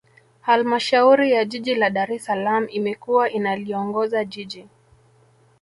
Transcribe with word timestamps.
Halmashauri 0.41 1.31
ya 1.31 1.45
Jiji 1.45 1.75
la 1.75 1.89
Dar 1.89 2.11
es 2.11 2.25
Salaam 2.25 2.67
imekuwa 2.69 3.29
inaliongoza 3.29 4.25
Jiji 4.25 4.67